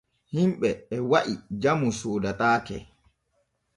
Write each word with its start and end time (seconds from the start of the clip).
Himɓe 0.33 0.69
e 0.95 0.97
wi’a 1.09 1.19
jamu 1.61 1.89
soodataake. 1.99 2.77